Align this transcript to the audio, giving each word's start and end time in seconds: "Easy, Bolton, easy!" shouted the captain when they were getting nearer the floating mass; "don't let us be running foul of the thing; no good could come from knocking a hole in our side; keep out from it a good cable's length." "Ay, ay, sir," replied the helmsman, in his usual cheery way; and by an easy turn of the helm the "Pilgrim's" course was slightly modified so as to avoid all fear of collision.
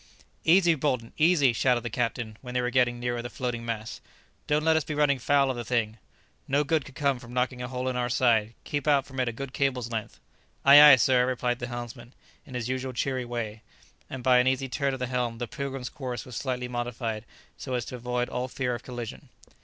"Easy, 0.45 0.73
Bolton, 0.73 1.13
easy!" 1.15 1.53
shouted 1.53 1.83
the 1.83 1.89
captain 1.91 2.35
when 2.41 2.55
they 2.55 2.61
were 2.61 2.71
getting 2.71 2.99
nearer 2.99 3.21
the 3.21 3.29
floating 3.29 3.63
mass; 3.63 4.01
"don't 4.47 4.63
let 4.63 4.75
us 4.75 4.83
be 4.83 4.95
running 4.95 5.19
foul 5.19 5.51
of 5.51 5.55
the 5.55 5.63
thing; 5.63 5.99
no 6.47 6.63
good 6.63 6.85
could 6.85 6.95
come 6.95 7.19
from 7.19 7.33
knocking 7.35 7.61
a 7.61 7.67
hole 7.67 7.87
in 7.87 7.95
our 7.95 8.09
side; 8.09 8.55
keep 8.63 8.87
out 8.87 9.05
from 9.05 9.19
it 9.19 9.29
a 9.29 9.31
good 9.31 9.53
cable's 9.53 9.91
length." 9.91 10.19
"Ay, 10.65 10.81
ay, 10.81 10.95
sir," 10.95 11.27
replied 11.27 11.59
the 11.59 11.67
helmsman, 11.67 12.13
in 12.47 12.55
his 12.55 12.67
usual 12.67 12.93
cheery 12.93 13.25
way; 13.25 13.61
and 14.09 14.23
by 14.23 14.39
an 14.39 14.47
easy 14.47 14.67
turn 14.67 14.91
of 14.91 14.99
the 14.99 15.05
helm 15.05 15.37
the 15.37 15.47
"Pilgrim's" 15.47 15.87
course 15.89 16.25
was 16.25 16.35
slightly 16.35 16.67
modified 16.67 17.23
so 17.55 17.75
as 17.75 17.85
to 17.85 17.95
avoid 17.95 18.27
all 18.27 18.47
fear 18.47 18.73
of 18.73 18.81
collision. 18.81 19.29